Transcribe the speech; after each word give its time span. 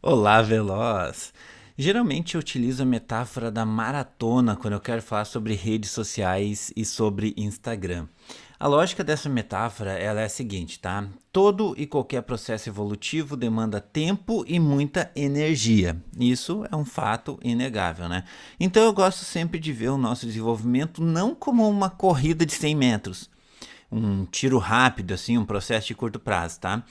Olá, 0.00 0.40
Veloz! 0.40 1.34
Geralmente 1.76 2.36
eu 2.36 2.38
utilizo 2.38 2.84
a 2.84 2.86
metáfora 2.86 3.50
da 3.50 3.66
maratona 3.66 4.54
quando 4.54 4.74
eu 4.74 4.80
quero 4.80 5.02
falar 5.02 5.24
sobre 5.24 5.54
redes 5.54 5.90
sociais 5.90 6.72
e 6.76 6.84
sobre 6.84 7.34
Instagram. 7.36 8.06
A 8.60 8.68
lógica 8.68 9.02
dessa 9.02 9.28
metáfora 9.28 9.90
ela 9.90 10.20
é 10.20 10.26
a 10.26 10.28
seguinte, 10.28 10.78
tá? 10.78 11.08
Todo 11.32 11.74
e 11.76 11.84
qualquer 11.84 12.22
processo 12.22 12.68
evolutivo 12.68 13.36
demanda 13.36 13.80
tempo 13.80 14.44
e 14.46 14.60
muita 14.60 15.10
energia. 15.16 16.00
Isso 16.16 16.64
é 16.70 16.76
um 16.76 16.84
fato 16.84 17.36
inegável, 17.42 18.08
né? 18.08 18.22
Então 18.60 18.84
eu 18.84 18.92
gosto 18.92 19.24
sempre 19.24 19.58
de 19.58 19.72
ver 19.72 19.88
o 19.88 19.98
nosso 19.98 20.26
desenvolvimento 20.26 21.02
não 21.02 21.34
como 21.34 21.68
uma 21.68 21.90
corrida 21.90 22.46
de 22.46 22.52
100 22.52 22.74
metros, 22.76 23.28
um 23.90 24.24
tiro 24.26 24.58
rápido, 24.58 25.14
assim, 25.14 25.38
um 25.38 25.44
processo 25.44 25.88
de 25.88 25.94
curto 25.94 26.18
prazo, 26.18 26.60
tá? 26.60 26.82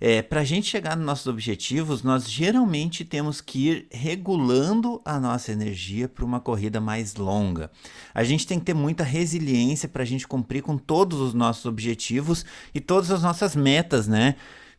É, 0.00 0.22
Para 0.22 0.40
a 0.40 0.44
gente 0.44 0.68
chegar 0.68 0.96
nos 0.96 1.06
nossos 1.06 1.26
objetivos, 1.26 2.02
nós 2.02 2.30
geralmente 2.30 3.04
temos 3.04 3.40
que 3.40 3.68
ir 3.68 3.86
regulando 3.90 5.00
a 5.04 5.18
nossa 5.18 5.50
energia 5.52 6.08
para 6.08 6.24
uma 6.24 6.40
corrida 6.40 6.80
mais 6.80 7.14
longa. 7.16 7.70
A 8.14 8.22
gente 8.22 8.46
tem 8.46 8.58
que 8.58 8.66
ter 8.66 8.74
muita 8.74 9.02
resiliência 9.02 9.88
para 9.88 10.02
a 10.02 10.06
gente 10.06 10.26
cumprir 10.28 10.62
com 10.62 10.76
todos 10.76 11.20
os 11.20 11.34
nossos 11.34 11.64
objetivos 11.64 12.44
e 12.74 12.80
todas 12.80 13.10
as 13.10 13.22
nossas 13.22 13.56
metas, 13.56 14.06
né? 14.06 14.36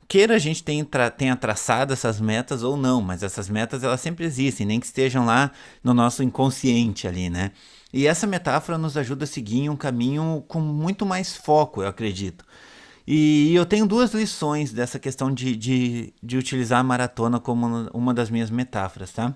queira 0.08 0.36
a 0.36 0.40
gente 0.40 0.64
tenha, 0.64 0.86
tenha 1.18 1.36
traçado 1.36 1.94
essas 1.94 2.22
metas 2.22 2.64
ou 2.64 2.78
não, 2.78 3.02
mas 3.02 3.24
essas 3.24 3.50
metas 3.50 3.84
elas 3.84 4.02
sempre 4.02 4.26
existem, 4.26 4.66
nem 4.66 4.80
que 4.80 4.86
estejam 4.86 5.26
lá 5.26 5.52
no 5.84 5.94
nosso 5.94 6.24
inconsciente 6.24 7.08
ali, 7.08 7.30
né? 7.30 7.52
E 7.94 8.08
essa 8.08 8.28
metáfora 8.28 8.78
nos 8.78 8.98
ajuda 8.98 9.24
a 9.24 9.28
seguir 9.28 9.70
um 9.70 9.76
caminho 9.76 10.44
com 10.48 10.60
muito 10.60 11.06
mais 11.06 11.36
foco, 11.36 11.82
eu 11.82 11.88
acredito. 11.88 12.46
E 13.08 13.54
eu 13.54 13.66
tenho 13.66 13.86
duas 13.86 14.14
lições 14.14 14.74
dessa 14.74 14.98
questão 14.98 15.32
de, 15.32 15.56
de, 15.56 16.14
de 16.22 16.38
utilizar 16.38 16.80
a 16.80 16.84
maratona 16.84 17.40
como 17.40 17.88
uma 17.94 18.14
das 18.14 18.30
minhas 18.30 18.50
metáforas, 18.50 19.12
tá? 19.12 19.36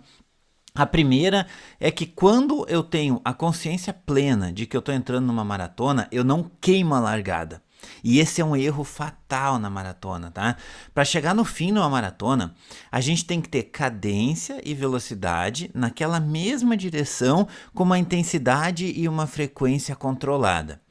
A 0.74 0.86
primeira 0.86 1.48
é 1.80 1.92
que 1.92 2.06
quando 2.06 2.66
eu 2.68 2.84
tenho 2.84 3.22
a 3.24 3.34
consciência 3.34 3.94
plena 3.94 4.52
de 4.52 4.66
que 4.66 4.76
eu 4.76 4.80
estou 4.80 4.94
entrando 4.94 5.26
numa 5.26 5.44
maratona, 5.44 6.08
eu 6.12 6.24
não 6.24 6.50
queimo 6.62 6.96
a 6.96 7.00
largada. 7.00 7.62
E 8.04 8.20
esse 8.20 8.42
é 8.42 8.46
um 8.46 8.56
erro 8.56 8.84
fatal 8.84 9.60
na 9.60 9.70
maratona, 9.70 10.32
tá? 10.32 10.56
Para 10.94 11.06
chegar 11.06 11.34
no 11.34 11.46
fim 11.46 11.74
de 11.74 11.80
uma 11.80 11.90
maratona, 11.90 12.56
a 12.92 13.02
gente 13.02 13.26
tem 13.26 13.42
que 13.42 13.50
ter 13.50 13.64
cadência 13.64 14.62
e 14.64 14.74
velocidade 14.74 15.70
naquela 15.74 16.20
mesma 16.20 16.76
direção 16.76 17.48
com 17.74 17.84
uma 17.84 18.00
intensidade 18.00 18.92
e 18.96 19.08
uma 19.08 19.28
frequência 19.28 19.96
controlada. 19.96 20.82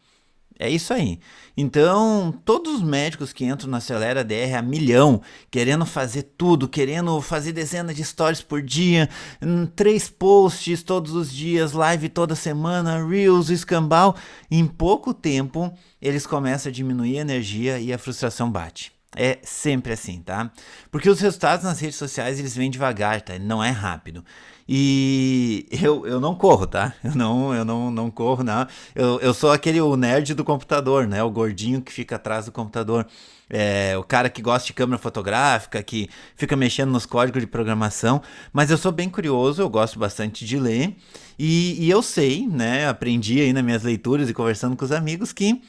É 0.59 0.69
isso 0.69 0.93
aí. 0.93 1.21
Então, 1.57 2.35
todos 2.45 2.75
os 2.75 2.83
médicos 2.83 3.33
que 3.33 3.45
entram 3.45 3.71
na 3.71 3.77
Acelera 3.77 4.25
DR 4.25 4.57
a 4.59 4.63
milhão, 4.63 5.23
querendo 5.51 5.87
fazer 5.87 6.25
tudo, 6.37 6.69
querendo 6.69 7.21
fazer 7.21 7.53
dezenas 7.53 7.95
de 7.95 8.05
stories 8.05 8.43
por 8.43 8.61
dia, 8.61 9.09
hum, 9.41 9.67
três 9.67 10.09
posts 10.09 10.83
todos 10.83 11.13
os 11.13 11.33
dias, 11.33 11.73
live 11.73 12.09
toda 12.09 12.35
semana, 12.35 13.07
Reels, 13.07 13.51
escambau, 13.51 14.17
em 14.51 14.67
pouco 14.67 15.15
tempo 15.15 15.73
eles 16.03 16.27
começam 16.27 16.71
a 16.71 16.73
diminuir 16.73 17.19
a 17.19 17.23
energia 17.23 17.79
e 17.79 17.93
a 17.93 17.99
frustração 17.99 18.51
bate. 18.51 18.98
É 19.21 19.41
sempre 19.43 19.93
assim, 19.93 20.21
tá? 20.21 20.49
Porque 20.93 21.11
os 21.11 21.19
resultados 21.19 21.65
nas 21.65 21.81
redes 21.81 21.97
sociais 21.97 22.39
eles 22.39 22.55
vêm 22.55 22.71
devagar, 22.71 23.21
tá? 23.21 23.37
Não 23.37 23.63
é 23.63 23.71
rápido. 23.71 24.25
E 24.69 25.67
eu, 25.83 26.07
eu 26.07 26.21
não 26.21 26.37
corro, 26.37 26.69
tá? 26.69 26.95
Eu 27.03 27.17
não, 27.17 27.53
eu 27.53 27.65
não, 27.65 27.91
não 27.91 28.11
corro, 28.13 28.45
não. 28.45 28.65
Eu, 28.95 29.19
eu 29.19 29.35
sou 29.35 29.51
aquele 29.51 29.81
o 29.81 29.97
nerd 29.97 30.35
do 30.35 30.45
computador, 30.45 31.09
né? 31.09 31.21
O 31.21 31.31
gordinho 31.31 31.83
que 31.83 31.93
fica 31.93 32.15
atrás 32.15 32.45
do 32.45 32.53
computador. 32.53 33.09
É, 33.51 33.97
o 33.99 34.05
cara 34.05 34.31
que 34.31 34.41
gosta 34.41 34.67
de 34.67 34.73
câmera 34.73 34.99
fotográfica, 34.99 35.83
que 35.83 36.09
fica 36.37 36.55
mexendo 36.55 36.91
nos 36.93 37.05
códigos 37.05 37.41
de 37.41 37.47
programação. 37.49 38.23
Mas 38.53 38.71
eu 38.71 38.79
sou 38.79 38.93
bem 38.93 39.11
curioso, 39.11 39.61
eu 39.61 39.69
gosto 39.69 39.99
bastante 39.99 40.45
de 40.45 40.61
ler. 40.61 40.95
E, 41.37 41.83
e 41.85 41.91
eu 41.91 42.03
sei, 42.03 42.47
né? 42.47 42.89
Aprendi 42.89 43.41
aí 43.41 43.53
nas 43.53 43.65
minhas 43.65 43.83
leituras 43.83 44.31
e 44.31 44.35
conversando 44.35 44.77
com 44.77 44.85
os 44.85 44.93
amigos 44.93 45.33
que 45.33 45.61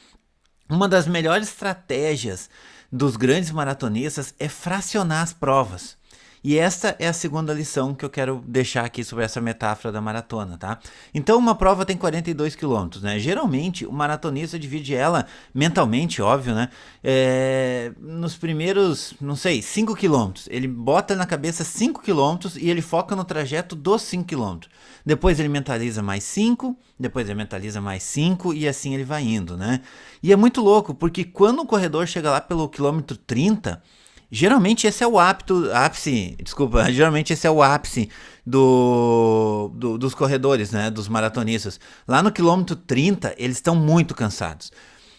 uma 0.68 0.88
das 0.88 1.08
melhores 1.08 1.48
estratégias 1.48 2.48
dos 2.90 3.16
grandes 3.16 3.50
maratonistas 3.50 4.34
é 4.38 4.48
fracionar 4.48 5.22
as 5.22 5.32
provas. 5.32 5.99
E 6.42 6.58
esta 6.58 6.96
é 6.98 7.06
a 7.06 7.12
segunda 7.12 7.52
lição 7.52 7.94
que 7.94 8.02
eu 8.02 8.08
quero 8.08 8.42
deixar 8.46 8.86
aqui 8.86 9.04
sobre 9.04 9.24
essa 9.24 9.42
metáfora 9.42 9.92
da 9.92 10.00
maratona, 10.00 10.56
tá? 10.56 10.78
Então, 11.12 11.38
uma 11.38 11.54
prova 11.54 11.84
tem 11.84 11.98
42 11.98 12.54
quilômetros, 12.54 13.02
né? 13.02 13.18
Geralmente, 13.18 13.84
o 13.84 13.92
maratonista 13.92 14.58
divide 14.58 14.94
ela 14.94 15.26
mentalmente, 15.54 16.22
óbvio, 16.22 16.54
né? 16.54 16.70
É, 17.04 17.92
nos 18.00 18.36
primeiros, 18.36 19.12
não 19.20 19.36
sei, 19.36 19.60
5 19.60 19.94
quilômetros. 19.94 20.48
Ele 20.50 20.66
bota 20.66 21.14
na 21.14 21.26
cabeça 21.26 21.62
5 21.62 22.00
quilômetros 22.00 22.56
e 22.56 22.70
ele 22.70 22.80
foca 22.80 23.14
no 23.14 23.24
trajeto 23.24 23.76
dos 23.76 24.00
5 24.02 24.24
quilômetros. 24.24 24.72
Depois 25.04 25.38
ele 25.38 25.48
mentaliza 25.48 26.02
mais 26.02 26.24
5, 26.24 26.74
depois 26.98 27.28
ele 27.28 27.36
mentaliza 27.36 27.82
mais 27.82 28.02
5 28.02 28.54
e 28.54 28.66
assim 28.66 28.94
ele 28.94 29.04
vai 29.04 29.22
indo, 29.22 29.58
né? 29.58 29.82
E 30.22 30.32
é 30.32 30.36
muito 30.36 30.62
louco, 30.62 30.94
porque 30.94 31.22
quando 31.22 31.60
o 31.60 31.66
corredor 31.66 32.06
chega 32.06 32.30
lá 32.30 32.40
pelo 32.40 32.66
quilômetro 32.66 33.18
30 33.18 33.82
Geralmente 34.30 34.86
esse 34.86 35.02
é 35.02 35.06
o 35.06 35.18
ápice, 35.18 35.52
ápice, 35.72 36.36
desculpa, 36.42 36.84
geralmente 36.92 37.32
esse 37.32 37.46
é 37.46 37.50
o 37.50 37.62
ápice 37.62 38.08
do, 38.46 39.72
do, 39.74 39.98
dos 39.98 40.14
corredores, 40.14 40.70
né, 40.70 40.90
dos 40.90 41.08
maratonistas. 41.08 41.80
Lá 42.06 42.22
no 42.22 42.30
quilômetro 42.30 42.76
30, 42.76 43.34
eles 43.36 43.56
estão 43.56 43.74
muito 43.74 44.14
cansados. 44.14 44.70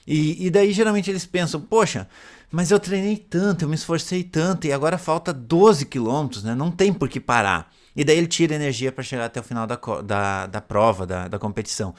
E, 0.07 0.47
e 0.47 0.49
daí 0.49 0.71
geralmente 0.71 1.09
eles 1.09 1.25
pensam, 1.25 1.59
poxa, 1.59 2.07
mas 2.49 2.71
eu 2.71 2.79
treinei 2.79 3.17
tanto, 3.17 3.65
eu 3.65 3.69
me 3.69 3.75
esforcei 3.75 4.23
tanto 4.23 4.65
e 4.65 4.71
agora 4.71 4.97
falta 4.97 5.33
12 5.33 5.85
quilômetros, 5.85 6.43
né, 6.43 6.55
não 6.55 6.71
tem 6.71 6.93
por 6.93 7.09
que 7.09 7.19
parar. 7.19 7.69
E 7.93 8.05
daí 8.05 8.17
ele 8.17 8.27
tira 8.27 8.55
energia 8.55 8.91
para 8.93 9.03
chegar 9.03 9.25
até 9.25 9.41
o 9.41 9.43
final 9.43 9.67
da, 9.67 9.77
da, 10.03 10.47
da 10.47 10.61
prova, 10.61 11.05
da, 11.05 11.27
da 11.27 11.37
competição. 11.37 11.93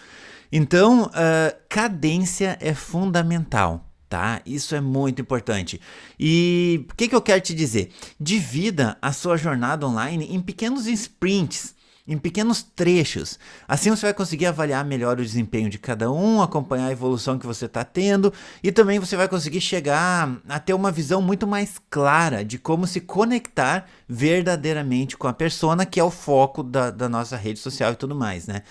Então, 0.51 1.05
uh, 1.05 1.57
cadência 1.69 2.57
é 2.61 2.75
fundamental 2.75 3.92
tá? 4.13 4.43
Isso 4.45 4.75
é 4.75 4.81
muito 4.81 5.23
importante. 5.23 5.81
E 6.21 6.85
o 6.91 6.95
que, 6.95 7.09
que 7.09 7.15
eu 7.15 7.23
quero 7.23 7.41
te 7.41 7.55
dizer? 7.55 7.91
Divida 8.21 8.99
a 9.01 9.11
sua 9.11 9.39
jornada 9.39 9.87
online 9.87 10.27
em 10.31 10.39
pequenos 10.39 10.87
sprints 10.87 11.75
em 12.07 12.19
pequenos 12.19 12.63
trechos. 12.63 13.39
Assim 13.67 13.89
você 13.89 14.07
vai 14.07 14.13
conseguir 14.13 14.47
avaliar 14.47 14.85
melhor 14.85 15.19
o 15.19 15.25
desempenho 15.25 15.71
de 15.71 15.79
cada 15.79 16.11
um, 16.11 16.43
acompanhar 16.43 16.89
a 16.89 16.93
evolução 16.93 17.39
que 17.39 17.47
você 17.47 17.67
está 17.67 17.85
tendo 17.85 18.33
e 18.61 18.73
também 18.73 18.99
você 18.99 19.17
vai 19.17 19.29
conseguir 19.29 19.61
chegar 19.61 20.37
a 20.49 20.59
ter 20.59 20.75
uma 20.75 20.91
visão 20.91 21.23
muito 21.23 21.47
mais 21.47 21.81
clara 21.89 22.45
de 22.45 22.59
como 22.59 22.89
se 22.89 23.01
conectar 23.01 23.87
verdadeiramente 24.09 25.17
com 25.17 25.29
a 25.29 25.33
persona, 25.33 25.87
que 25.87 26.01
é 26.01 26.05
o 26.05 26.11
foco 26.11 26.63
da, 26.63 26.91
da 26.91 27.09
nossa 27.09 27.37
rede 27.37 27.61
social 27.61 27.93
e 27.93 27.97
tudo 27.97 28.17
mais, 28.17 28.49
né? 28.49 28.63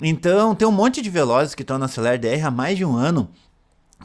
Então, 0.00 0.54
tem 0.54 0.66
um 0.66 0.72
monte 0.72 1.02
de 1.02 1.10
velozes 1.10 1.56
que 1.56 1.62
estão 1.62 1.76
na 1.76 1.88
Celer 1.88 2.18
DR 2.18 2.46
há 2.46 2.50
mais 2.52 2.78
de 2.78 2.84
um 2.84 2.94
ano 2.96 3.28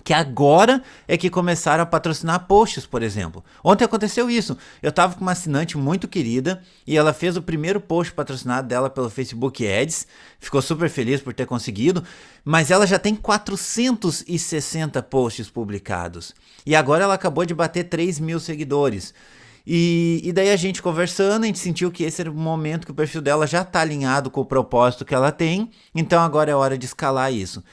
que 0.05 0.13
agora 0.13 0.83
é 1.07 1.17
que 1.17 1.31
começaram 1.31 1.81
a 1.81 1.85
patrocinar 1.85 2.45
posts, 2.45 2.85
por 2.85 3.01
exemplo. 3.01 3.43
Ontem 3.63 3.83
aconteceu 3.83 4.29
isso. 4.29 4.55
Eu 4.79 4.91
estava 4.91 5.16
com 5.16 5.21
uma 5.21 5.31
assinante 5.31 5.79
muito 5.79 6.07
querida 6.07 6.61
e 6.85 6.95
ela 6.95 7.11
fez 7.11 7.35
o 7.35 7.41
primeiro 7.41 7.81
post 7.81 8.13
patrocinado 8.13 8.67
dela 8.67 8.88
pelo 8.88 9.09
Facebook 9.09 9.67
Ads. 9.67 10.05
Ficou 10.39 10.61
super 10.61 10.91
feliz 10.91 11.21
por 11.21 11.33
ter 11.33 11.47
conseguido, 11.47 12.03
mas 12.44 12.69
ela 12.69 12.85
já 12.85 12.99
tem 12.99 13.15
460 13.15 15.01
posts 15.01 15.49
publicados. 15.49 16.35
E 16.67 16.75
agora 16.75 17.05
ela 17.05 17.15
acabou 17.15 17.44
de 17.44 17.55
bater 17.55 17.85
3 17.85 18.19
mil 18.19 18.39
seguidores. 18.39 19.11
E, 19.65 20.21
e, 20.23 20.31
daí 20.31 20.51
a 20.51 20.55
gente 20.55 20.83
conversando, 20.83 21.45
a 21.45 21.47
gente 21.47 21.57
sentiu 21.57 21.91
que 21.91 22.03
esse 22.03 22.21
era 22.21 22.29
o 22.29 22.35
momento 22.35 22.85
que 22.85 22.91
o 22.91 22.95
perfil 22.95 23.23
dela 23.23 23.47
já 23.47 23.63
está 23.63 23.81
alinhado 23.81 24.29
com 24.29 24.41
o 24.41 24.45
propósito 24.45 25.03
que 25.03 25.15
ela 25.15 25.31
tem. 25.31 25.71
Então 25.95 26.21
agora 26.21 26.51
é 26.51 26.55
hora 26.55 26.77
de 26.77 26.85
escalar 26.85 27.33
isso. 27.33 27.63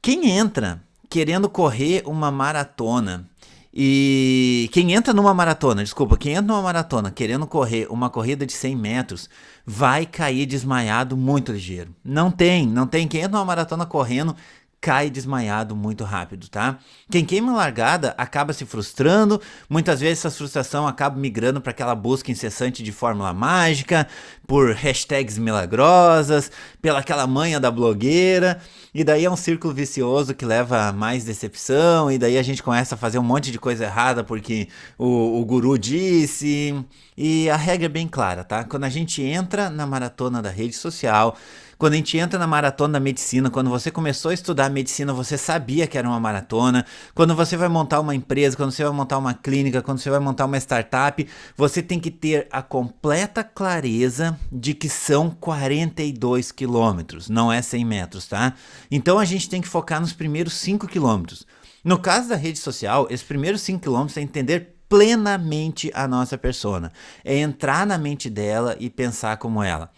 Quem 0.00 0.30
entra 0.30 0.80
querendo 1.12 1.46
correr 1.46 2.02
uma 2.06 2.30
maratona. 2.30 3.28
E 3.74 4.70
quem 4.72 4.94
entra 4.94 5.12
numa 5.12 5.34
maratona, 5.34 5.82
desculpa, 5.82 6.16
quem 6.16 6.32
entra 6.32 6.46
numa 6.46 6.62
maratona 6.62 7.10
querendo 7.10 7.46
correr 7.46 7.86
uma 7.90 8.08
corrida 8.08 8.46
de 8.46 8.52
100 8.54 8.76
metros, 8.76 9.28
vai 9.66 10.06
cair 10.06 10.46
desmaiado 10.46 11.14
muito 11.14 11.52
ligeiro. 11.52 11.94
Não 12.02 12.30
tem, 12.30 12.66
não 12.66 12.86
tem. 12.86 13.06
Quem 13.06 13.20
entra 13.20 13.32
numa 13.32 13.44
maratona 13.44 13.84
correndo 13.84 14.34
cai 14.82 15.08
desmaiado 15.08 15.76
muito 15.76 16.02
rápido, 16.02 16.48
tá? 16.48 16.76
Quem 17.08 17.24
queima 17.24 17.54
largada 17.54 18.16
acaba 18.18 18.52
se 18.52 18.66
frustrando, 18.66 19.40
muitas 19.70 20.00
vezes 20.00 20.18
essa 20.18 20.36
frustração 20.36 20.88
acaba 20.88 21.16
migrando 21.16 21.60
para 21.60 21.70
aquela 21.70 21.94
busca 21.94 22.32
incessante 22.32 22.82
de 22.82 22.90
fórmula 22.90 23.32
mágica, 23.32 24.08
por 24.44 24.74
hashtags 24.74 25.38
milagrosas, 25.38 26.50
pela 26.82 26.98
aquela 26.98 27.28
manha 27.28 27.60
da 27.60 27.70
blogueira, 27.70 28.60
e 28.92 29.04
daí 29.04 29.24
é 29.24 29.30
um 29.30 29.36
círculo 29.36 29.72
vicioso 29.72 30.34
que 30.34 30.44
leva 30.44 30.88
a 30.88 30.92
mais 30.92 31.24
decepção, 31.24 32.10
e 32.10 32.18
daí 32.18 32.36
a 32.36 32.42
gente 32.42 32.60
começa 32.60 32.96
a 32.96 32.98
fazer 32.98 33.20
um 33.20 33.22
monte 33.22 33.52
de 33.52 33.60
coisa 33.60 33.84
errada 33.84 34.24
porque 34.24 34.68
o, 34.98 35.40
o 35.40 35.44
guru 35.44 35.78
disse. 35.78 36.74
E 37.16 37.48
a 37.50 37.56
regra 37.56 37.86
é 37.86 37.88
bem 37.88 38.08
clara, 38.08 38.42
tá? 38.42 38.64
Quando 38.64 38.84
a 38.84 38.88
gente 38.88 39.22
entra 39.22 39.68
na 39.70 39.86
maratona 39.86 40.40
da 40.40 40.50
rede 40.50 40.74
social, 40.74 41.36
Quando 41.82 41.94
a 41.94 41.96
gente 41.96 42.16
entra 42.16 42.38
na 42.38 42.46
maratona 42.46 42.92
da 42.92 43.00
medicina, 43.00 43.50
quando 43.50 43.68
você 43.68 43.90
começou 43.90 44.30
a 44.30 44.34
estudar 44.34 44.70
medicina, 44.70 45.12
você 45.12 45.36
sabia 45.36 45.84
que 45.84 45.98
era 45.98 46.06
uma 46.06 46.20
maratona. 46.20 46.86
Quando 47.12 47.34
você 47.34 47.56
vai 47.56 47.68
montar 47.68 47.98
uma 47.98 48.14
empresa, 48.14 48.56
quando 48.56 48.70
você 48.70 48.84
vai 48.84 48.92
montar 48.92 49.18
uma 49.18 49.34
clínica, 49.34 49.82
quando 49.82 49.98
você 49.98 50.08
vai 50.08 50.20
montar 50.20 50.44
uma 50.44 50.56
startup, 50.58 51.26
você 51.56 51.82
tem 51.82 51.98
que 51.98 52.12
ter 52.12 52.46
a 52.52 52.62
completa 52.62 53.42
clareza 53.42 54.38
de 54.52 54.74
que 54.74 54.88
são 54.88 55.28
42 55.28 56.52
quilômetros, 56.52 57.28
não 57.28 57.52
é 57.52 57.60
100 57.60 57.84
metros, 57.84 58.28
tá? 58.28 58.54
Então 58.88 59.18
a 59.18 59.24
gente 59.24 59.48
tem 59.48 59.60
que 59.60 59.66
focar 59.66 60.00
nos 60.00 60.12
primeiros 60.12 60.52
5 60.52 60.86
quilômetros. 60.86 61.44
No 61.82 61.98
caso 61.98 62.28
da 62.28 62.36
rede 62.36 62.60
social, 62.60 63.08
esses 63.10 63.26
primeiros 63.26 63.60
5 63.60 63.80
quilômetros 63.80 64.16
é 64.16 64.20
entender 64.20 64.76
plenamente 64.88 65.90
a 65.94 66.06
nossa 66.06 66.38
persona. 66.38 66.92
É 67.24 67.38
entrar 67.38 67.84
na 67.84 67.98
mente 67.98 68.30
dela 68.30 68.76
e 68.78 68.88
pensar 68.88 69.36
como 69.38 69.64
ela. 69.64 69.90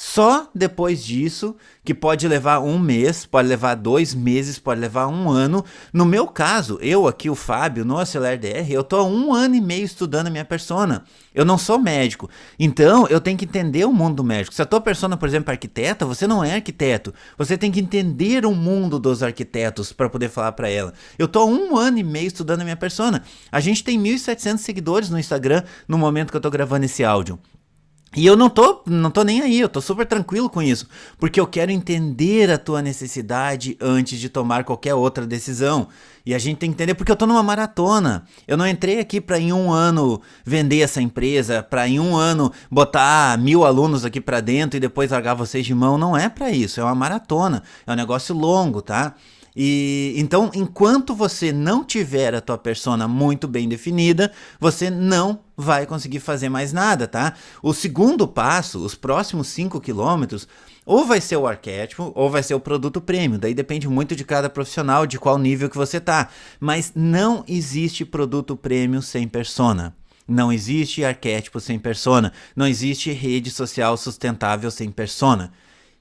Só 0.00 0.48
depois 0.54 1.04
disso, 1.04 1.56
que 1.84 1.92
pode 1.92 2.28
levar 2.28 2.60
um 2.60 2.78
mês, 2.78 3.26
pode 3.26 3.48
levar 3.48 3.74
dois 3.74 4.14
meses, 4.14 4.56
pode 4.56 4.80
levar 4.80 5.08
um 5.08 5.28
ano. 5.28 5.64
No 5.92 6.04
meu 6.04 6.28
caso, 6.28 6.78
eu 6.80 7.08
aqui, 7.08 7.28
o 7.28 7.34
Fábio, 7.34 7.84
no 7.84 7.98
Aceler 7.98 8.38
DR, 8.38 8.70
eu 8.70 8.84
tô 8.84 8.94
há 8.94 9.04
um 9.04 9.34
ano 9.34 9.56
e 9.56 9.60
meio 9.60 9.84
estudando 9.84 10.28
a 10.28 10.30
minha 10.30 10.44
persona. 10.44 11.02
Eu 11.34 11.44
não 11.44 11.58
sou 11.58 11.80
médico. 11.80 12.30
Então, 12.60 13.08
eu 13.08 13.20
tenho 13.20 13.36
que 13.36 13.44
entender 13.44 13.86
o 13.86 13.92
mundo 13.92 14.14
do 14.14 14.22
médico. 14.22 14.54
Se 14.54 14.62
a 14.62 14.66
tua 14.66 14.80
persona, 14.80 15.16
por 15.16 15.28
exemplo, 15.28 15.50
é 15.50 15.54
arquiteta, 15.54 16.06
você 16.06 16.28
não 16.28 16.44
é 16.44 16.54
arquiteto. 16.54 17.12
Você 17.36 17.58
tem 17.58 17.72
que 17.72 17.80
entender 17.80 18.46
o 18.46 18.54
mundo 18.54 19.00
dos 19.00 19.20
arquitetos 19.20 19.92
para 19.92 20.08
poder 20.08 20.28
falar 20.28 20.52
para 20.52 20.68
ela. 20.68 20.94
Eu 21.18 21.26
tô 21.26 21.40
há 21.40 21.44
um 21.44 21.76
ano 21.76 21.98
e 21.98 22.04
meio 22.04 22.28
estudando 22.28 22.60
a 22.60 22.64
minha 22.64 22.76
persona. 22.76 23.24
A 23.50 23.58
gente 23.58 23.82
tem 23.82 24.00
1.700 24.00 24.58
seguidores 24.58 25.10
no 25.10 25.18
Instagram 25.18 25.64
no 25.88 25.98
momento 25.98 26.30
que 26.30 26.36
eu 26.36 26.40
tô 26.40 26.50
gravando 26.52 26.84
esse 26.84 27.02
áudio. 27.02 27.36
E 28.16 28.24
eu 28.24 28.36
não 28.36 28.48
tô, 28.48 28.82
não 28.86 29.10
tô 29.10 29.22
nem 29.22 29.42
aí, 29.42 29.60
eu 29.60 29.68
tô 29.68 29.82
super 29.82 30.06
tranquilo 30.06 30.48
com 30.48 30.62
isso, 30.62 30.88
porque 31.18 31.38
eu 31.38 31.46
quero 31.46 31.70
entender 31.70 32.50
a 32.50 32.56
tua 32.56 32.80
necessidade 32.80 33.76
antes 33.80 34.18
de 34.18 34.30
tomar 34.30 34.64
qualquer 34.64 34.94
outra 34.94 35.26
decisão. 35.26 35.88
E 36.24 36.34
a 36.34 36.38
gente 36.38 36.56
tem 36.58 36.70
que 36.70 36.74
entender 36.74 36.94
porque 36.94 37.12
eu 37.12 37.16
tô 37.16 37.26
numa 37.26 37.42
maratona. 37.42 38.24
Eu 38.46 38.56
não 38.56 38.66
entrei 38.66 38.98
aqui 38.98 39.20
para 39.20 39.38
em 39.38 39.52
um 39.52 39.70
ano 39.70 40.20
vender 40.44 40.80
essa 40.80 41.02
empresa, 41.02 41.62
para 41.62 41.86
em 41.86 42.00
um 42.00 42.16
ano 42.16 42.52
botar 42.70 43.38
mil 43.38 43.64
alunos 43.64 44.04
aqui 44.04 44.20
para 44.20 44.40
dentro 44.40 44.76
e 44.76 44.80
depois 44.80 45.10
largar 45.10 45.34
vocês 45.34 45.64
de 45.64 45.74
mão. 45.74 45.98
Não 45.98 46.16
é 46.16 46.28
para 46.28 46.50
isso, 46.50 46.80
é 46.80 46.84
uma 46.84 46.94
maratona, 46.94 47.62
é 47.86 47.92
um 47.92 47.96
negócio 47.96 48.34
longo, 48.34 48.80
tá? 48.80 49.14
E 49.60 50.14
então, 50.16 50.52
enquanto 50.54 51.16
você 51.16 51.50
não 51.50 51.82
tiver 51.82 52.32
a 52.32 52.40
tua 52.40 52.56
persona 52.56 53.08
muito 53.08 53.48
bem 53.48 53.68
definida, 53.68 54.30
você 54.60 54.88
não 54.88 55.40
vai 55.56 55.84
conseguir 55.84 56.20
fazer 56.20 56.48
mais 56.48 56.72
nada, 56.72 57.08
tá? 57.08 57.34
O 57.60 57.74
segundo 57.74 58.28
passo, 58.28 58.78
os 58.78 58.94
próximos 58.94 59.48
5 59.48 59.80
quilômetros, 59.80 60.46
ou 60.86 61.04
vai 61.04 61.20
ser 61.20 61.38
o 61.38 61.46
arquétipo, 61.48 62.12
ou 62.14 62.30
vai 62.30 62.40
ser 62.40 62.54
o 62.54 62.60
produto 62.60 63.00
prêmio. 63.00 63.36
Daí 63.36 63.52
depende 63.52 63.88
muito 63.88 64.14
de 64.14 64.22
cada 64.22 64.48
profissional, 64.48 65.04
de 65.08 65.18
qual 65.18 65.36
nível 65.36 65.68
que 65.68 65.76
você 65.76 65.98
tá. 65.98 66.28
Mas 66.60 66.92
não 66.94 67.42
existe 67.48 68.04
produto 68.04 68.56
prêmio 68.56 69.02
sem 69.02 69.26
persona. 69.26 69.92
Não 70.28 70.52
existe 70.52 71.04
arquétipo 71.04 71.58
sem 71.58 71.80
persona. 71.80 72.32
Não 72.54 72.66
existe 72.68 73.10
rede 73.10 73.50
social 73.50 73.96
sustentável 73.96 74.70
sem 74.70 74.88
persona. 74.92 75.52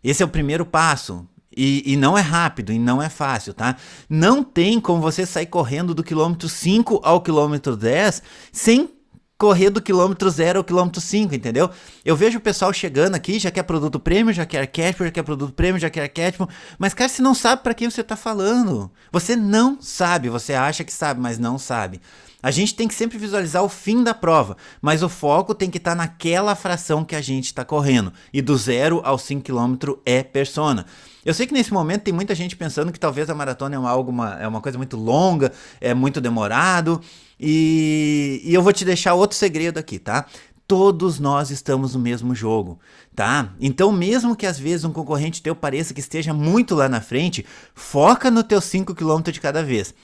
Esse 0.04 0.22
é 0.22 0.26
o 0.28 0.30
primeiro 0.30 0.64
passo. 0.64 1.28
E, 1.60 1.94
e, 1.94 1.98
não 1.98 2.16
é 2.16 2.22
rápido 2.22 2.72
e 2.72 2.78
não 2.78 3.02
é 3.02 3.10
fácil, 3.10 3.52
tá? 3.52 3.78
Não 4.08 4.44
tem 4.44 4.80
como 4.80 5.02
você 5.02 5.26
sair 5.26 5.48
correndo 5.48 5.96
do 5.96 6.04
quilômetro 6.04 6.48
5 6.48 7.02
ao 7.04 7.20
quilômetro 7.20 7.76
10 7.76 8.22
sem 8.52 8.92
correr 9.40 9.72
do 9.72 9.82
quilômetro 9.82 10.30
0 10.30 10.60
ao 10.60 10.64
quilômetro 10.64 11.02
5, 11.02 11.34
entendeu? 11.34 11.70
Eu 12.06 12.16
vejo 12.16 12.38
o 12.38 12.42
pessoal 12.42 12.72
chegando 12.72 13.16
aqui, 13.16 13.40
já 13.40 13.50
quer 13.50 13.64
produto 13.64 14.00
prêmio, 14.00 14.32
já 14.34 14.46
quer 14.46 14.60
arquétipo, 14.60 15.04
já 15.04 15.12
quer 15.12 15.24
produto 15.24 15.52
prêmio, 15.52 15.80
já 15.80 15.90
quer 15.90 16.04
arquétipo, 16.04 16.48
mas 16.78 16.94
cara, 16.94 17.10
você 17.10 17.24
não 17.24 17.34
sabe 17.34 17.64
para 17.64 17.74
quem 17.74 17.90
você 17.90 18.04
tá 18.04 18.16
falando. 18.16 18.92
Você 19.12 19.36
não 19.36 19.82
sabe, 19.82 20.30
você 20.30 20.54
acha 20.54 20.84
que 20.84 20.94
sabe, 20.94 21.20
mas 21.20 21.40
não 21.40 21.58
sabe. 21.58 22.00
A 22.42 22.52
gente 22.52 22.76
tem 22.76 22.88
que 22.88 22.94
sempre 22.94 23.18
visualizar 23.18 23.64
o 23.64 23.70
fim 23.70 24.04
da 24.04 24.14
prova, 24.14 24.58
mas 24.82 25.02
o 25.02 25.10
foco 25.10 25.56
tem 25.56 25.70
que 25.70 25.78
estar 25.78 25.92
tá 25.92 25.96
naquela 25.96 26.56
fração 26.56 27.04
que 27.04 27.16
a 27.16 27.22
gente 27.22 27.46
está 27.46 27.66
correndo. 27.66 28.14
E 28.32 28.42
do 28.42 28.56
0 28.56 29.02
ao 29.04 29.18
5 29.18 29.44
km 29.44 29.94
é 30.06 30.22
persona. 30.22 30.86
Eu 31.26 31.34
sei 31.34 31.48
que 31.48 31.54
nesse 31.54 31.74
momento 31.74 32.04
tem 32.04 32.14
muita 32.14 32.36
gente 32.36 32.56
pensando 32.56 32.92
que 32.92 33.00
talvez 33.00 33.30
a 33.30 33.36
maratona 33.36 33.76
é 33.76 33.80
uma, 33.80 33.90
algo, 33.90 34.12
uma, 34.12 34.36
é 34.40 34.48
uma 34.48 34.62
coisa 34.62 34.78
muito 34.78 34.96
longa, 34.96 35.52
é 35.82 35.94
muito 35.94 36.22
demorado. 36.22 37.02
E, 37.40 38.42
e 38.44 38.54
eu 38.54 38.62
vou 38.62 38.72
te 38.72 38.86
deixar 38.86 39.14
outro 39.16 39.36
segredo 39.36 39.78
aqui, 39.78 40.00
tá? 40.00 40.26
todos 40.68 41.18
nós 41.18 41.50
estamos 41.50 41.96
no 41.96 42.02
mesmo 42.02 42.36
jogo, 42.36 42.78
tá? 43.16 43.54
Então, 43.60 43.90
mesmo 43.92 44.36
que 44.36 44.46
às 44.46 44.60
vezes 44.60 44.84
um 44.84 44.92
concorrente 44.92 45.42
teu 45.42 45.56
pareça 45.56 45.94
que 45.94 46.02
esteja 46.02 46.34
muito 46.34 46.76
lá 46.76 46.90
na 46.90 47.00
frente, 47.00 47.46
foca 47.74 48.30
no 48.30 48.44
teu 48.44 48.60
5 48.60 48.94
km 48.94 49.22
de 49.32 49.40
cada 49.40 49.64
vez. 49.64 49.96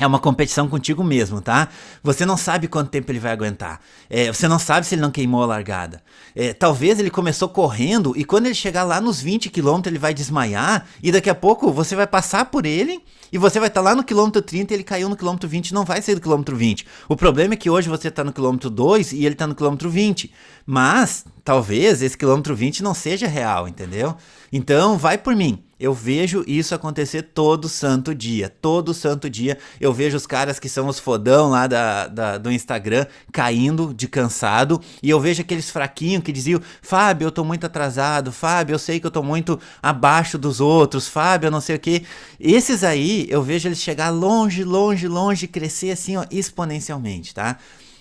É 0.00 0.06
uma 0.06 0.18
competição 0.18 0.66
contigo 0.66 1.04
mesmo, 1.04 1.42
tá? 1.42 1.68
Você 2.02 2.24
não 2.24 2.34
sabe 2.34 2.66
quanto 2.66 2.88
tempo 2.88 3.12
ele 3.12 3.18
vai 3.18 3.32
aguentar. 3.32 3.80
É, 4.08 4.32
você 4.32 4.48
não 4.48 4.58
sabe 4.58 4.86
se 4.86 4.94
ele 4.94 5.02
não 5.02 5.10
queimou 5.10 5.42
a 5.42 5.46
largada. 5.46 6.02
É, 6.34 6.54
talvez 6.54 6.98
ele 6.98 7.10
começou 7.10 7.50
correndo 7.50 8.14
e 8.16 8.24
quando 8.24 8.46
ele 8.46 8.54
chegar 8.54 8.82
lá 8.82 8.98
nos 8.98 9.20
20 9.20 9.50
km 9.50 9.82
ele 9.84 9.98
vai 9.98 10.14
desmaiar 10.14 10.86
e 11.02 11.12
daqui 11.12 11.28
a 11.28 11.34
pouco 11.34 11.70
você 11.70 11.94
vai 11.94 12.06
passar 12.06 12.46
por 12.46 12.64
ele 12.64 13.04
e 13.32 13.38
você 13.38 13.58
vai 13.58 13.68
estar 13.68 13.80
tá 13.80 13.90
lá 13.90 13.94
no 13.94 14.04
quilômetro 14.04 14.42
30 14.42 14.72
e 14.72 14.76
ele 14.76 14.84
caiu 14.84 15.08
no 15.08 15.16
quilômetro 15.16 15.48
20 15.48 15.68
e 15.68 15.74
não 15.74 15.84
vai 15.84 16.02
sair 16.02 16.14
do 16.14 16.20
quilômetro 16.20 16.56
20. 16.56 16.86
O 17.08 17.16
problema 17.16 17.54
é 17.54 17.56
que 17.56 17.70
hoje 17.70 17.88
você 17.88 18.08
está 18.08 18.24
no 18.24 18.32
quilômetro 18.32 18.70
2 18.70 19.12
e 19.12 19.24
ele 19.24 19.34
está 19.34 19.46
no 19.46 19.54
quilômetro 19.54 19.88
20. 19.88 20.32
Mas 20.66 21.24
talvez 21.44 22.02
esse 22.02 22.16
quilômetro 22.16 22.54
20 22.54 22.82
não 22.82 22.94
seja 22.94 23.26
real, 23.26 23.66
entendeu? 23.66 24.16
Então 24.52 24.96
vai 24.98 25.18
por 25.18 25.34
mim. 25.34 25.62
Eu 25.80 25.94
vejo 25.94 26.44
isso 26.46 26.74
acontecer 26.74 27.22
todo 27.22 27.66
santo 27.66 28.14
dia. 28.14 28.50
Todo 28.50 28.92
santo 28.92 29.30
dia 29.30 29.56
eu 29.80 29.94
vejo 29.94 30.14
os 30.14 30.26
caras 30.26 30.58
que 30.58 30.68
são 30.68 30.86
os 30.88 30.98
fodão 30.98 31.48
lá 31.48 31.66
da, 31.66 32.06
da, 32.06 32.36
do 32.36 32.52
Instagram 32.52 33.06
caindo 33.32 33.94
de 33.94 34.06
cansado. 34.06 34.78
E 35.02 35.08
eu 35.08 35.18
vejo 35.18 35.40
aqueles 35.40 35.70
fraquinhos 35.70 36.22
que 36.22 36.32
diziam: 36.32 36.60
Fábio, 36.82 37.28
eu 37.28 37.30
tô 37.30 37.42
muito 37.42 37.64
atrasado. 37.64 38.30
Fábio, 38.30 38.74
eu 38.74 38.78
sei 38.78 39.00
que 39.00 39.06
eu 39.06 39.10
tô 39.10 39.22
muito 39.22 39.58
abaixo 39.82 40.36
dos 40.36 40.60
outros. 40.60 41.08
Fábio, 41.08 41.46
eu 41.46 41.50
não 41.50 41.62
sei 41.62 41.76
o 41.76 41.80
que. 41.80 42.04
Esses 42.38 42.84
aí 42.84 43.19
eu 43.28 43.42
vejo 43.42 43.68
eles 43.68 43.80
chegar 43.80 44.10
longe, 44.10 44.64
longe, 44.64 45.06
longe, 45.08 45.46
crescer 45.46 45.90
assim, 45.90 46.16
ó, 46.16 46.24
exponencialmente, 46.30 47.34
tá? 47.34 47.58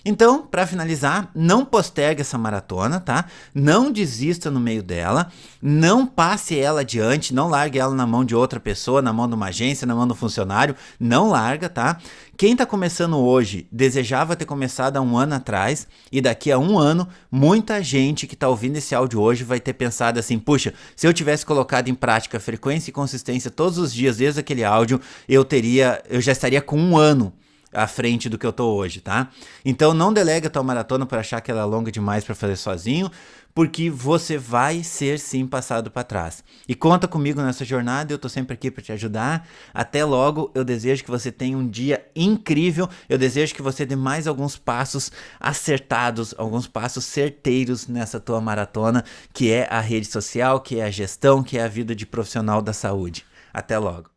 Então, 0.09 0.41
para 0.41 0.65
finalizar, 0.65 1.29
não 1.35 1.63
postergue 1.63 2.21
essa 2.21 2.35
maratona, 2.35 2.99
tá? 2.99 3.25
Não 3.53 3.91
desista 3.91 4.49
no 4.49 4.59
meio 4.59 4.81
dela, 4.81 5.31
não 5.61 6.03
passe 6.03 6.57
ela 6.57 6.81
adiante, 6.81 7.31
não 7.31 7.47
largue 7.47 7.77
ela 7.77 7.93
na 7.93 8.07
mão 8.07 8.25
de 8.25 8.35
outra 8.35 8.59
pessoa, 8.59 9.03
na 9.03 9.13
mão 9.13 9.27
de 9.27 9.35
uma 9.35 9.49
agência, 9.49 9.85
na 9.85 9.93
mão 9.93 10.07
do 10.07 10.15
funcionário, 10.15 10.75
não 10.99 11.29
larga, 11.29 11.69
tá? 11.69 11.99
Quem 12.35 12.53
está 12.53 12.65
começando 12.65 13.19
hoje 13.19 13.67
desejava 13.71 14.35
ter 14.35 14.45
começado 14.45 14.97
há 14.97 15.01
um 15.01 15.15
ano 15.15 15.35
atrás 15.35 15.87
e 16.11 16.19
daqui 16.19 16.51
a 16.51 16.57
um 16.57 16.79
ano, 16.79 17.07
muita 17.31 17.83
gente 17.83 18.25
que 18.25 18.33
está 18.33 18.49
ouvindo 18.49 18.77
esse 18.77 18.95
áudio 18.95 19.21
hoje 19.21 19.43
vai 19.43 19.59
ter 19.59 19.73
pensado 19.73 20.19
assim: 20.19 20.39
puxa, 20.39 20.73
se 20.95 21.05
eu 21.05 21.13
tivesse 21.13 21.45
colocado 21.45 21.87
em 21.87 21.93
prática 21.93 22.39
frequência 22.39 22.89
e 22.89 22.93
consistência 22.93 23.51
todos 23.51 23.77
os 23.77 23.93
dias 23.93 24.17
desde 24.17 24.39
aquele 24.39 24.63
áudio, 24.63 24.99
eu 25.27 25.45
teria, 25.45 26.01
eu 26.09 26.19
já 26.19 26.31
estaria 26.31 26.63
com 26.63 26.79
um 26.79 26.97
ano 26.97 27.31
à 27.73 27.87
frente 27.87 28.29
do 28.29 28.37
que 28.37 28.45
eu 28.45 28.53
tô 28.53 28.73
hoje, 28.75 29.01
tá? 29.01 29.29
Então 29.63 29.93
não 29.93 30.11
delega 30.11 30.49
tua 30.49 30.63
maratona 30.63 31.05
por 31.05 31.17
achar 31.17 31.41
que 31.41 31.51
ela 31.51 31.61
é 31.61 31.65
longa 31.65 31.91
demais 31.91 32.23
para 32.23 32.35
fazer 32.35 32.55
sozinho, 32.55 33.11
porque 33.53 33.89
você 33.89 34.37
vai 34.37 34.83
ser 34.83 35.19
sim 35.19 35.45
passado 35.45 35.91
para 35.91 36.03
trás. 36.03 36.43
E 36.67 36.75
conta 36.75 37.07
comigo 37.07 37.41
nessa 37.41 37.65
jornada, 37.65 38.13
eu 38.13 38.17
tô 38.17 38.29
sempre 38.29 38.53
aqui 38.53 38.71
para 38.71 38.83
te 38.83 38.91
ajudar. 38.91 39.47
Até 39.73 40.05
logo, 40.05 40.51
eu 40.55 40.63
desejo 40.63 41.03
que 41.03 41.11
você 41.11 41.31
tenha 41.31 41.57
um 41.57 41.67
dia 41.67 42.05
incrível. 42.15 42.87
Eu 43.07 43.17
desejo 43.17 43.53
que 43.53 43.61
você 43.61 43.85
dê 43.85 43.95
mais 43.95 44.27
alguns 44.27 44.55
passos 44.55 45.11
acertados, 45.39 46.33
alguns 46.37 46.67
passos 46.67 47.05
certeiros 47.05 47.87
nessa 47.87 48.19
tua 48.19 48.39
maratona, 48.39 49.03
que 49.33 49.51
é 49.51 49.67
a 49.69 49.81
rede 49.81 50.07
social, 50.07 50.61
que 50.61 50.79
é 50.79 50.85
a 50.85 50.91
gestão, 50.91 51.43
que 51.43 51.57
é 51.57 51.63
a 51.63 51.67
vida 51.67 51.95
de 51.95 52.05
profissional 52.05 52.61
da 52.61 52.73
saúde. 52.73 53.25
Até 53.53 53.77
logo. 53.77 54.09